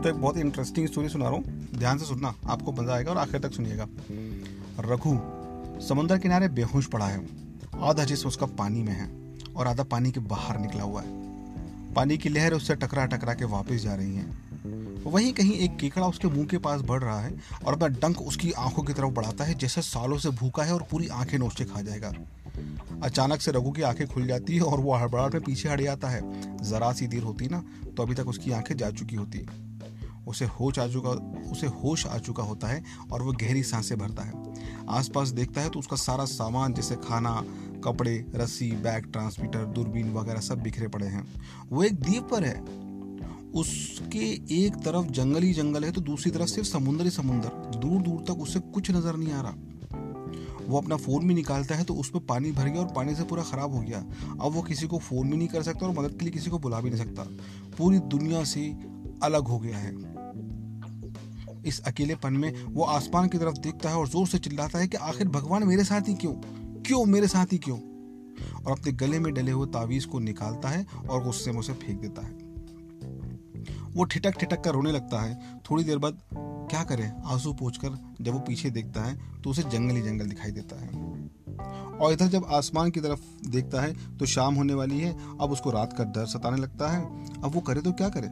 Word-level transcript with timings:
दोस्तों, 0.00 0.16
एक 0.16 0.20
बहुत 0.22 0.36
ही 0.36 0.40
इंटरेस्टिंग 0.40 0.86
स्टोरी 0.86 1.08
सुना 1.08 1.24
रहा 1.24 1.34
हूँ। 1.34 1.78
ध्यान 1.78 1.98
से 1.98 2.04
सुनना, 2.04 2.34
आपको 2.48 2.72
मज़ा 2.72 2.94
आएगा 2.94 3.10
और 3.10 3.18
आखिर 3.18 3.40
तक 3.40 3.52
सुनिएगा। 3.52 3.86
रघु, 4.82 5.10
समुद्र 5.84 6.16
किनारे 6.18 6.48
बेहोश 6.48 6.86
पड़ा 6.86 7.06
है। 7.06 7.18
आधा 7.80 8.04
जिसम 8.04 8.28
उसका 8.28 8.46
पानी 8.58 8.82
में 8.82 8.92
है 8.92 9.08
और 9.56 9.66
आधा 9.66 9.84
पानी 9.84 10.10
के 10.10 10.20
बाहर 10.22 10.58
निकला 10.58 10.82
हुआ 10.82 11.02
है। 11.02 11.92
पानी 11.94 12.18
की 12.18 12.28
लहर 12.28 12.54
उससे 12.54 12.74
टकरा 12.76 13.04
टकरा 13.06 13.34
के 13.34 13.44
वापस 13.46 13.82
जा 13.82 13.94
रही 13.94 14.16
है। 14.16 14.24
वहीं 15.04 15.32
कहीं 15.32 15.52
एक 15.58 15.76
केकड़ा 15.76 16.06
उसके 16.06 16.28
मुँह 16.28 16.46
के 16.46 16.58
पास 16.58 16.80
बढ़ 16.80 17.02
रहा 17.02 17.20
है 17.20 17.32
और 17.66 17.74
अपना 17.74 17.88
डंक 17.88 18.20
उसकी 18.22 18.52
आँखों 18.58 18.82
की 18.82 18.92
तरफ़ 18.92 19.12
बढ़ाता 19.12 19.44
है, 19.44 19.54
जैसे 19.54 19.82
सालों 19.82 20.18
से 20.18 20.30
भूखा 20.30 20.62
है 20.62 20.74
और 20.74 20.86
पूरी 20.90 21.08
आँखें 21.08 21.38
नोच 21.38 21.62
खा 21.62 21.80
जाएगा। 21.80 22.12
अचानक 23.02 23.40
से 23.40 23.52
रघु 23.52 23.70
की 23.70 23.82
आँखें 23.82 24.06
खुल 24.06 24.26
जाती 24.26 24.56
है 24.56 24.62
और 24.62 24.80
वो 24.80 24.94
हड़बड़ाहट 24.94 25.34
में 25.34 25.42
पीछे 25.42 25.68
हट 25.68 25.80
जाता 25.80 26.08
है। 26.08 26.20
जरा 26.62 26.92
सी 26.92 27.06
देर 27.06 27.22
होती 27.22 27.48
ना 27.48 27.62
तो 27.96 28.02
अभी 28.02 28.14
तक 28.14 28.28
उसकी 28.28 28.52
आँखें 28.52 28.76
जा 28.76 28.90
चुकी 28.90 29.16
होती। 29.16 29.46
उसे 30.30 30.44
होश 30.50 30.78
आ 30.78 30.86
चुका, 30.88 31.10
उसे 31.50 31.66
होश 31.76 32.06
आ 32.06 32.18
चुका 32.18 32.42
होता 32.42 32.68
है 32.68 32.82
और 33.12 33.22
वो 33.22 33.32
गहरी 33.32 33.62
साँसें 33.62 33.96
भरता 33.98 34.22
है। 34.22 34.32
आसपास 34.90 35.28
देखता 35.30 35.60
है 35.60 35.70
तो 35.70 35.78
उसका 35.78 35.96
सारा 35.96 36.24
सामान 36.24 36.74
जैसे 36.74 36.96
खाना, 37.04 37.42
कपड़े, 37.84 38.14
रस्सी, 38.34 38.70
बैग, 38.82 39.10
ट्रांसमीटर, 39.12 39.64
दूरबीन 39.66 40.12
वगैरह 40.12 40.40
सब 40.40 40.62
बिखरे 40.62 40.88
पड़े 40.88 41.06
हैं। 41.06 41.26
वो 41.70 41.82
एक 41.82 42.00
द्वीप 42.00 42.28
पर 42.30 42.44
है। 42.44 42.58
उसके 43.52 44.26
एक 44.56 44.74
तरफ़ 44.76 45.06
जंगल 45.12 45.42
ही 45.42 45.52
जंगल 45.52 45.84
है 45.84 45.90
तो 45.92 46.00
दूसरी 46.00 46.30
तरफ़ 46.32 46.48
सिर्फ़ 46.48 46.68
समुंदर 46.68 47.04
ही 47.04 47.10
समुंदर। 47.10 47.78
दूर 47.78 48.02
दूर 48.02 48.24
तक 48.28 48.42
उसे 48.42 48.60
कुछ 48.60 48.90
नज़र 48.90 49.16
नहीं 49.16 49.32
आ 49.32 49.40
रहा। 49.40 49.54
वो 50.68 50.78
अपना 50.78 50.96
फ़ोन 50.96 51.26
भी 51.28 51.34
निकालता 51.34 51.74
है 51.74 51.84
तो 51.84 51.94
उस 51.94 52.10
पर 52.10 52.18
पानी 52.20 52.52
भर 52.52 52.68
गया 52.68 52.82
और 52.82 52.92
पानी 52.92 53.14
से 53.14 53.24
पूरा 53.24 53.42
ख़राब 53.42 53.72
हो 53.74 53.80
गया। 53.80 53.98
अब 54.32 54.52
वो 54.52 54.62
किसी 54.62 54.86
को 54.86 54.98
फ़ोन 54.98 55.30
भी 55.30 55.36
नहीं 55.36 55.48
कर 55.48 55.62
सकता 55.62 55.86
और 55.86 55.98
मदद 55.98 56.18
के 56.18 56.24
लिए 56.24 56.32
किसी 56.32 56.50
को 56.50 56.58
बुला 56.58 56.80
भी 56.80 56.90
नहीं 56.90 57.04
सकता। 57.04 57.22
पूरी 57.78 57.98
दुनिया 58.08 58.44
से 58.44 58.62
अलग 59.22 59.48
हो 59.48 59.58
गया 59.58 59.78
है। 59.78 59.90
इस 61.66 61.80
अकेलेपन 61.80 62.32
में 62.32 62.64
वो 62.64 62.84
आसमान 62.84 63.28
की 63.28 63.38
तरफ़ 63.38 63.58
देखता 63.58 63.90
है 63.90 63.96
और 63.96 64.08
ज़ोर 64.08 64.26
से 64.28 64.38
चिल्लाता 64.38 64.78
है 64.78 64.88
कि 64.88 64.96
आखिर 64.96 65.28
भगवान 65.28 65.64
मेरे 65.64 65.84
साथ 65.84 66.08
ही 66.08 66.14
क्यों? 66.14 66.32
क्यों 66.82 67.04
मेरे 67.04 67.28
साथ 67.28 67.52
ही 67.52 67.58
क्यों? 67.58 67.78
और 68.64 68.72
अपने 68.72 68.92
गले 68.92 69.18
में 69.18 69.32
डले 69.34 69.50
हुए 69.50 69.66
तावीज 69.66 70.04
को 70.04 70.18
निकालता 70.18 70.68
है 70.68 70.86
और 71.10 71.24
गुस्से 71.24 71.52
में 71.52 71.58
उसे 71.58 71.72
फेंक 71.72 72.00
देता 72.00 72.22
है। 72.22 72.50
वो 73.94 74.04
ठिटक 74.04 74.30
ठिटक 74.30 74.60
कर 74.60 74.70
रोने 74.70 74.92
लगता 74.92 75.20
है। 75.20 75.60
थोड़ी 75.70 75.84
देर 75.84 75.98
बाद 75.98 76.18
क्या 76.34 76.82
करे? 76.84 77.10
आँसू 77.26 77.52
कर 77.62 77.98
जब 78.20 78.32
वो 78.32 78.38
पीछे 78.38 78.70
देखता 78.70 79.04
है 79.04 79.42
तो 79.42 79.50
उसे 79.50 79.62
जंगल 79.62 79.96
ही 79.96 80.02
जंगल 80.02 80.26
दिखाई 80.26 80.50
देता 80.50 80.80
है। 80.80 80.88
और 81.98 82.12
इधर 82.12 82.26
जब 82.26 82.44
आसमान 82.44 82.90
की 82.90 83.00
तरफ़ 83.00 83.20
देखता 83.48 83.82
है 83.82 84.16
तो 84.18 84.26
शाम 84.26 84.54
होने 84.54 84.74
वाली 84.74 85.00
है। 85.00 85.12
अब 85.40 85.50
उसको 85.50 85.70
रात 85.70 85.92
का 85.92 86.04
डर 86.04 86.26
सताने 86.26 86.56
लगता 86.56 86.88
है। 86.88 87.02
अब 87.34 87.50
वो 87.54 87.60
करे 87.60 87.80
तो 87.80 87.92
क्या 87.92 88.08
करे? 88.08 88.28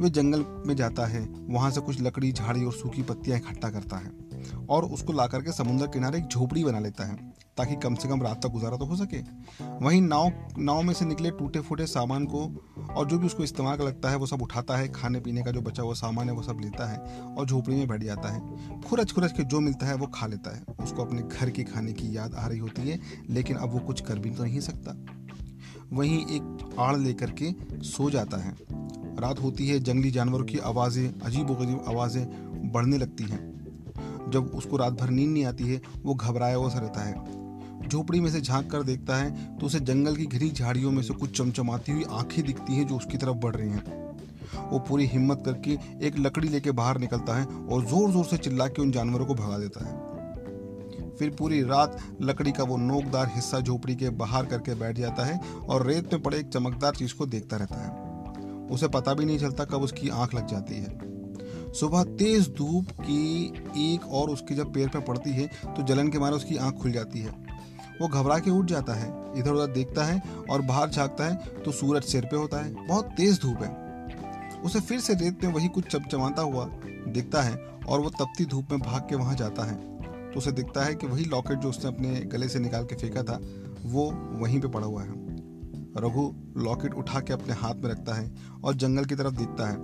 वे 0.00 0.10
जंगल 0.10 0.44
में 0.66 0.74
जाता 0.76 1.06
है। 1.06 1.20
वहाँ 1.48 1.70
से 1.70 1.80
कुछ 1.80 2.00
लकड़ी, 2.00 2.32
झाड़ी 2.32 2.64
और 2.64 2.72
सूखी 2.72 3.02
पत्तियाँ 3.02 3.38
इकट्ठा 3.38 3.70
करता 3.70 3.96
है 3.96 4.18
और 4.68 4.84
उसको 4.84 5.12
ला 5.12 5.26
करके 5.26 5.52
समुद्र 5.52 5.86
किनारे 5.86 6.18
एक 6.18 6.26
झोपड़ी 6.26 6.64
बना 6.64 6.78
लेता 6.78 7.04
है 7.04 7.16
ताकि 7.56 7.74
कम 7.76 7.94
से 7.94 8.08
कम 8.08 8.22
रात 8.22 8.42
तक 8.42 8.48
गुजारा 8.48 8.76
तो 8.76 8.84
हो 8.84 8.96
सके। 8.96 9.18
वहीं 9.84 10.00
नाव 10.02 10.30
नाव 10.58 10.82
में 10.82 10.92
से 10.94 11.04
निकले 11.04 11.30
टूटे 11.30 11.60
फूटे 11.60 11.86
सामान 11.86 12.24
को 12.24 12.44
और 12.90 13.06
जो 13.08 13.18
भी 13.18 13.26
उसको 13.26 13.44
इस्तेमाल 13.44 13.76
का 13.76 13.84
लगता 13.84 14.10
है 14.10 14.16
वो 14.16 14.26
सब 14.26 14.42
उठाता 14.42 14.76
है। 14.76 14.88
खाने 14.88 15.20
पीने 15.20 15.42
का 15.42 15.50
जो 15.50 15.60
बचा 15.60 15.82
हुआ 15.82 15.94
सामान 15.94 16.28
है 16.28 16.34
वो 16.34 16.42
सब 16.42 16.60
लेता 16.60 16.86
है 16.86 16.98
और 17.24 17.46
झोपड़ी 17.46 17.76
में 17.76 17.86
बैठ 17.88 18.02
जाता 18.02 18.28
है। 18.28 18.80
खुरच 18.82 19.12
खुरच 19.12 19.32
के 19.32 19.44
जो 19.44 19.60
मिलता 19.60 19.86
है 19.86 19.94
वो 19.94 20.06
खा 20.06 20.26
लेता 20.26 20.56
है। 20.56 20.64
उसको 20.82 21.04
अपने 21.04 21.22
घर 21.22 21.50
के 21.50 21.64
खाने 21.64 21.92
की 21.92 22.16
याद 22.16 22.34
आ 22.34 22.46
रही 22.46 22.58
होती 22.58 22.88
है, 22.88 23.00
लेकिन 23.30 23.56
अब 23.56 23.72
वो 23.72 23.78
कुछ 23.78 24.00
कर 24.00 24.18
भी 24.18 24.30
तो 24.30 24.44
नहीं 24.44 24.60
सकता। 24.60 24.96
वहीं 25.92 26.18
एक 26.26 26.76
आड़ 26.78 26.96
लेकर 26.96 27.30
के 27.42 27.54
सो 27.82 28.10
जाता 28.10 28.36
है। 28.36 28.54
रात 29.20 29.42
होती 29.42 29.66
है, 29.68 29.78
जंगली 29.80 30.10
जानवरों 30.10 30.44
की 30.44 30.58
आवाज़ें 30.58 31.20
अजीब 31.20 31.52
गरीब 31.52 31.84
आवाज़ें 31.88 32.70
बढ़ने 32.72 32.98
लगती 32.98 33.24
हैं। 33.24 33.48
जब 34.30 34.50
उसको 34.54 34.76
रात 34.76 34.92
भर 34.92 35.10
नींद 35.10 35.30
नहीं 35.30 35.44
आती 35.44 35.64
है, 35.64 35.80
वो 36.02 36.14
घबराया 36.14 36.56
हुआ 36.56 36.68
सा 36.68 36.78
रहता 36.78 37.04
है। 37.04 37.88
झोपड़ी 37.88 38.20
में 38.20 38.30
से 38.30 38.40
झाँक 38.40 38.70
कर 38.70 38.82
देखता 38.82 39.16
है 39.16 39.56
तो 39.58 39.66
उसे 39.66 39.80
जंगल 39.80 40.16
की 40.16 40.26
घिरी 40.26 40.50
झाड़ियों 40.50 40.90
में 40.90 41.02
से 41.02 41.14
कुछ 41.14 41.36
चमचमाती 41.38 41.92
हुई 41.92 42.04
आँखें 42.10 42.44
दिखती 42.44 42.74
हैं 42.74 42.86
जो 42.86 42.96
उसकी 42.96 43.18
तरफ़ 43.18 43.36
बढ़ 43.36 43.56
रही 43.56 43.70
हैं। 43.70 43.98
वो 44.70 44.78
पूरी 44.78 45.06
हिम्मत 45.06 45.42
करके 45.46 45.78
एक 46.06 46.18
लकड़ी 46.18 46.48
लेके 46.48 46.70
बाहर 46.72 46.98
निकलता 46.98 47.34
है 47.34 47.44
और 47.44 47.84
ज़ोर 47.84 48.10
ज़ोर 48.10 48.24
से 48.24 48.36
चिल्ला 48.36 48.66
के 48.66 48.82
उन 48.82 48.90
जानवरों 48.92 49.26
को 49.26 49.34
भगा 49.34 49.58
देता 49.58 49.86
है। 49.86 50.08
फिर 51.18 51.30
पूरी 51.30 51.62
रात 51.62 51.98
लकड़ी 52.22 52.52
का 52.52 52.64
वो 52.64 52.76
नोकदार 52.76 53.30
हिस्सा 53.34 53.60
झोपड़ी 53.60 53.94
के 53.94 54.10
बाहर 54.10 54.46
करके 54.46 54.74
बैठ 54.74 54.98
जाता 54.98 55.24
है 55.24 55.38
और 55.60 55.86
रेत 55.86 56.12
में 56.12 56.22
पड़े 56.22 56.38
एक 56.38 56.48
चमकदार 56.48 56.94
चीज़ 56.94 57.14
को 57.14 57.26
देखता 57.26 57.56
रहता 57.56 57.76
है। 57.76 58.09
उसे 58.70 58.88
पता 58.88 59.14
भी 59.14 59.24
नहीं 59.24 59.38
चलता 59.38 59.64
कब 59.64 59.82
उसकी 59.82 60.08
आँख 60.08 60.34
लग 60.34 60.46
जाती 60.46 60.74
है। 60.74 60.98
सुबह 61.72 62.02
तेज 62.16 62.48
धूप 62.48 62.90
की 63.00 63.46
एक 63.78 64.06
और 64.10 64.30
उसके 64.30 64.54
जब 64.54 64.72
पैर 64.74 64.88
पर 64.88 65.00
पड़ती 65.02 65.30
है 65.30 65.46
तो 65.66 65.82
जलन 65.84 66.08
के 66.08 66.18
मारे 66.18 66.36
उसकी 66.36 66.56
आँख 66.56 66.74
खुल 66.74 66.92
जाती 66.92 67.18
है। 67.18 67.34
वो 68.00 68.08
घबरा 68.08 68.38
के 68.38 68.50
उठ 68.50 68.66
जाता 68.66 68.94
है, 68.94 69.08
इधर 69.38 69.52
उधर 69.52 69.72
देखता 69.72 70.04
है 70.04 70.22
और 70.50 70.62
बाहर 70.62 70.90
झाँकता 70.90 71.24
है 71.24 71.62
तो 71.64 71.72
सूरज 71.72 72.04
सिर 72.04 72.24
पे 72.24 72.36
होता 72.36 72.64
है। 72.64 72.86
बहुत 72.86 73.10
तेज 73.16 73.40
धूप 73.42 73.62
है। 73.62 74.60
उसे 74.60 74.80
फिर 74.80 75.00
से 75.00 75.14
रेत 75.14 75.44
में 75.44 75.52
वही 75.52 75.68
कुछ 75.68 75.86
चमचमाता 75.86 76.42
हुआ 76.42 76.64
दिखता 77.08 77.42
है 77.42 77.56
और 77.88 78.00
वो 78.00 78.10
तपती 78.10 78.44
धूप 78.44 78.70
में 78.70 78.80
भाग 78.80 79.08
के 79.08 79.16
वहाँ 79.16 79.34
जाता 79.36 79.64
है। 79.64 79.76
तो 80.32 80.38
उसे 80.38 80.52
दिखता 80.52 80.84
है 80.84 80.94
कि 80.94 81.06
वही 81.06 81.24
लॉकेट 81.24 81.58
जो 81.58 81.68
उसने 81.68 81.90
अपने 81.90 82.20
गले 82.26 82.48
से 82.48 82.58
निकाल 82.58 82.84
के 82.84 82.94
फेंका 82.94 83.22
था, 83.22 83.40
वो 83.84 84.10
वहीं 84.40 84.60
पे 84.60 84.68
पड़ा 84.68 84.86
हुआ 84.86 85.02
है। 85.02 85.29
रघु 85.96 86.32
लॉकेट 86.56 86.94
उठा 86.94 87.20
के 87.20 87.32
अपने 87.32 87.54
हाथ 87.54 87.74
में 87.74 87.90
रखता 87.90 88.14
है 88.14 88.30
और 88.64 88.74
जंगल 88.74 89.04
की 89.04 89.14
तरफ़ 89.14 89.34
देखता 89.34 89.68
है। 89.68 89.76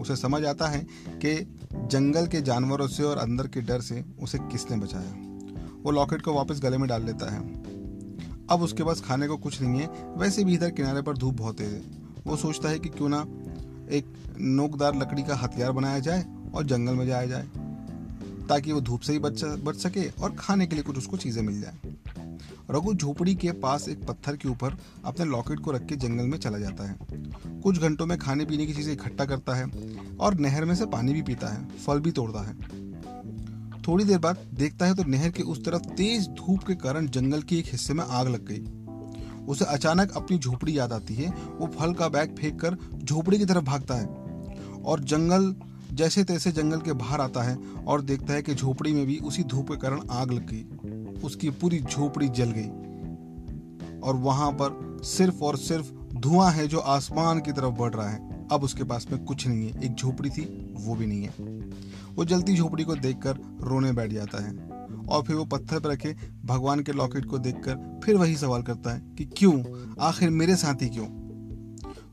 उसे 0.00 0.16
समझ 0.16 0.44
आता 0.44 0.68
है 0.68 0.80
कि 1.16 1.34
जंगल 1.74 2.26
के 2.26 2.40
जानवरों 2.40 2.86
से 2.88 3.02
और 3.02 3.18
अंदर 3.18 3.46
के 3.46 3.60
डर 3.60 3.80
से 3.80 4.04
उसे 4.22 4.38
किसने 4.42 4.76
बचाया। 4.76 5.14
वो 5.82 5.90
लॉकेट 5.90 6.22
को 6.22 6.34
वापस 6.34 6.60
गले 6.62 6.78
में 6.78 6.88
डाल 6.88 7.04
लेता 7.04 7.30
है। 7.32 7.40
अब 8.50 8.62
उसके 8.62 8.84
पास 8.84 9.00
खाने 9.00 9.28
को 9.28 9.36
कुछ 9.36 9.60
नहीं 9.62 9.80
है, 9.80 9.86
वैसे 10.18 10.44
भी 10.44 10.54
इधर 10.54 10.70
किनारे 10.70 11.02
पर 11.02 11.16
धूप 11.16 11.34
बहुत 11.34 11.58
तेज 11.58 11.72
है। 11.72 11.82
वो 12.26 12.36
सोचता 12.36 12.68
है 12.68 12.78
कि 12.78 12.88
क्यों 12.88 13.08
ना 13.08 13.20
एक 13.90 14.12
नोकदार 14.38 14.94
लकड़ी 14.94 15.22
का 15.22 15.34
हथियार 15.34 15.72
बनाया 15.72 15.98
जाए 15.98 16.24
और 16.54 16.64
जंगल 16.64 16.94
में 16.94 17.06
जाया 17.06 17.26
जाए, 17.26 17.48
ताकि 18.48 18.72
वो 18.72 18.80
धूप 18.80 19.00
से 19.00 19.12
ही 19.12 19.18
बच 19.18 19.44
बच 19.44 19.76
सके 19.76 20.08
और 20.22 20.34
खाने 20.38 20.66
के 20.66 20.74
लिए 20.74 20.84
कुछ 20.84 20.98
उसको 20.98 21.16
चीज़ें 21.16 21.42
मिल 21.42 21.60
जाए। 21.60 21.94
रघु 22.72 22.94
झोपड़ी 22.94 23.34
के 23.34 23.52
पास 23.62 23.88
एक 23.88 24.04
पत्थर 24.06 24.36
के 24.36 24.48
ऊपर 24.48 24.76
अपने 25.04 25.24
लॉकेट 25.24 25.60
को 25.60 25.72
रख 25.72 25.86
के 25.86 25.96
जंगल 25.96 26.26
में 26.26 26.38
चला 26.38 26.58
जाता 26.58 26.88
है। 26.88 26.96
कुछ 27.62 27.78
घंटों 27.78 28.06
में 28.06 28.16
खाने 28.18 28.44
पीने 28.44 28.66
की 28.66 28.72
चीज़ें 28.72 28.92
इकट्ठा 28.92 29.24
करता 29.24 29.54
है 29.54 29.64
और 30.20 30.34
नहर 30.34 30.64
में 30.64 30.74
से 30.74 30.86
पानी 30.86 31.12
भी 31.12 31.22
पीता 31.22 31.48
है, 31.48 31.66
फल 31.78 32.00
भी 32.00 32.10
तोड़ता 32.10 32.42
है। 32.42 32.54
थोड़ी 33.82 34.04
देर 34.04 34.18
बाद 34.18 34.46
देखता 34.54 34.86
है 34.86 34.94
तो 34.94 35.04
नहर 35.04 35.30
के 35.30 35.42
उस 35.42 35.64
तरफ़ 35.64 35.86
तेज 35.92 36.28
धूप 36.30 36.64
के 36.64 36.74
कारण 36.76 37.06
जंगल 37.08 37.42
के 37.42 37.58
एक 37.58 37.66
हिस्से 37.66 37.94
में 37.94 38.04
आग 38.04 38.28
लग 38.28 38.46
गई। 38.46 39.44
उसे 39.44 39.64
अचानक 39.64 40.12
अपनी 40.16 40.38
झोपड़ी 40.38 40.78
याद 40.78 40.92
आती 40.92 41.14
है। 41.14 41.30
वो 41.30 41.66
फल 41.68 41.92
का 41.92 42.08
बैग 42.08 42.36
फेंक 42.36 42.60
कर 42.60 42.76
झोपड़ी 42.96 43.38
की 43.38 43.44
तरफ़ 43.44 43.64
भागता 43.64 43.94
है 43.94 44.06
और 44.84 45.00
जंगल 45.04 45.54
जैसे 45.92 46.24
तैसे 46.24 46.52
जंगल 46.52 46.80
के 46.80 46.92
बाहर 46.94 47.20
आता 47.20 47.42
है 47.42 47.56
और 47.86 48.02
देखता 48.02 48.32
है 48.32 48.42
कि 48.42 48.54
झोपड़ी 48.54 48.92
में 48.92 49.06
भी 49.06 49.18
उसी 49.20 49.42
धूप 49.44 49.70
के 49.70 49.76
कारण 49.76 50.00
आग 50.10 50.32
लग 50.32 50.46
गई। 50.50 51.01
उसकी 51.24 51.50
पूरी 51.50 51.80
झोपड़ी 51.80 52.28
जल 52.28 52.50
गई। 52.50 52.68
और 54.00 54.16
वहाँ 54.16 54.52
पर 54.52 54.98
सिर्फ़ 55.04 55.40
और 55.40 55.56
सिर्फ़ 55.56 55.92
धुआँ 56.14 56.50
है 56.52 56.68
जो 56.68 56.78
आसमान 56.78 57.40
की 57.40 57.52
तरफ़ 57.52 57.74
बढ़ 57.74 57.94
रहा 57.94 58.08
है। 58.10 58.48
अब 58.52 58.64
उसके 58.64 58.84
पास 58.84 59.06
में 59.12 59.24
कुछ 59.24 59.46
नहीं 59.46 59.70
है। 59.70 59.84
एक 59.84 59.94
झोपड़ी 59.94 60.30
थी, 60.30 60.74
वो 60.80 60.94
भी 60.94 61.06
नहीं 61.06 61.22
है। 61.22 61.44
वो 62.14 62.24
जलती 62.24 62.56
झोपड़ी 62.56 62.84
को 62.84 62.96
देखकर 62.96 63.36
रोने 63.60 63.92
बैठ 63.92 64.12
जाता 64.12 64.44
है 64.44 64.68
और 65.08 65.22
फिर 65.22 65.36
वो 65.36 65.44
पत्थर 65.44 65.80
पर 65.80 65.88
रखे 65.88 66.16
भगवान 66.44 66.80
के 66.80 66.92
लॉकेट 66.92 67.24
को 67.24 67.38
देखकर 67.38 68.00
फिर 68.04 68.16
वही 68.16 68.36
सवाल 68.36 68.62
करता 68.62 68.94
है 68.94 69.02
कि 69.18 69.24
क्यों? 69.24 69.86
आखिर 70.00 70.30
मेरे 70.30 70.56
साथ 70.56 70.82
ही 70.82 70.88
क्यों? 70.88 71.06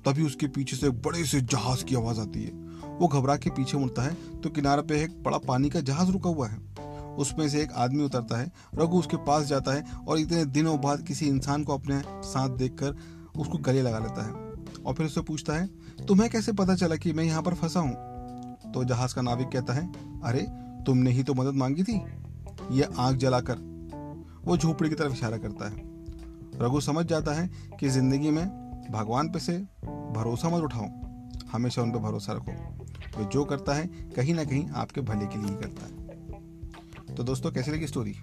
तभी 0.06 0.26
उसके 0.26 0.48
पीछे 0.48 0.76
से 0.76 0.90
बड़े 0.90 1.26
से 1.26 1.42
जहाज़ 1.42 1.86
की 1.86 1.96
आवाज़ 1.96 2.20
आती 2.20 2.44
है। 2.44 2.52
वो 3.00 3.08
घबरा 3.08 3.38
के 3.38 3.50
पीछे 3.50 3.78
मुड़ता 3.78 4.02
है। 4.02 4.42
तो 4.42 4.50
किनारे 4.50 4.82
पे 4.82 5.04
एक 5.04 5.24
बड़ा 5.24 5.38
पानी 5.38 5.70
का 5.70 5.80
जहाज़ 5.80 6.12
रुका 6.12 6.30
हुआ 6.30 6.48
है। 6.48 6.58
उसमें 7.20 7.50
से 7.50 7.62
एक 7.62 7.72
आदमी 7.72 8.04
उतरता 8.04 8.40
है, 8.40 8.52
रघु 8.76 9.00
उसके 9.00 9.18
पास 9.18 9.46
जाता 9.46 9.74
है 9.74 9.84
और 10.08 10.20
इतने 10.20 10.46
दिनों 10.46 10.82
बाद 10.82 11.02
किसी 11.02 11.28
इंसान 11.28 11.64
को 11.64 11.74
अपने 11.74 12.02
साथ 12.08 12.50
देखकर 12.50 12.96
उसको 13.38 13.58
गले 13.58 13.82
लगा 13.82 14.00
लेता 14.00 14.26
है 14.26 14.32
और 14.86 14.94
फिर 14.94 15.06
उससे 15.06 15.22
पूछता 15.22 15.54
है, 15.54 15.68
तुम्हें 16.08 16.30
कैसे 16.30 16.52
पता 16.52 16.76
चला 16.76 16.96
कि 16.96 17.14
मैं 17.14 17.24
यहाँ 17.24 17.42
पर 17.42 17.54
फंसा 17.54 17.80
हूँ? 17.80 18.10
तो 18.72 18.84
जहाज़ 18.84 19.16
का 19.16 19.22
नाविक 19.22 19.48
कहता 19.48 19.74
है, 19.74 19.92
अरे, 20.24 20.48
तुमने 20.84 21.12
ही 21.12 21.24
तो 21.24 21.34
मदद 21.34 21.54
मांगी 21.54 21.84
थी। 21.84 22.02
ये 22.72 22.88
आग 22.98 23.18
जलाकर। 23.18 23.56
वो 24.46 24.58
झोपड़ी 24.58 24.90
की 24.90 24.96
तरफ़ 24.96 25.14
इशारा 25.14 25.38
करता 25.38 25.70
है। 25.70 25.76
रघु 26.60 26.80
समझ 26.80 27.06
जाता 27.06 27.34
है 27.34 27.50
कि 27.80 27.90
ज़िंदगी 27.90 28.32
में 28.32 28.48
भगवान 28.92 29.30
पे 29.30 29.40
से 29.40 29.58
भरोसा 29.86 30.50
मत 30.50 30.64
उठाओ, 30.64 30.88
हमेशा 31.52 31.82
उन 31.82 31.92
पर 31.92 32.00
भरोसा 32.00 32.34
रखो। 32.34 32.52
वे 33.20 33.26
जो 33.26 33.46
करता 33.46 33.74
है, 33.74 33.88
कहीं 33.88 34.34
ना 34.34 34.44
कहीं 34.44 34.70
आपके 34.70 35.02
भले 35.02 35.26
के 35.26 35.38
लिए 35.38 35.56
करता 35.56 35.86
है। 35.86 35.99
तो 37.20 37.24
दोस्तों 37.24 37.50
कैसी 37.52 37.72
लगी 37.72 37.88
स्टोरी 37.88 38.16